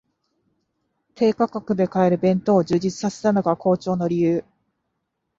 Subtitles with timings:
[1.13, 4.43] 低価格で買える弁当を充実させたのが好調の理由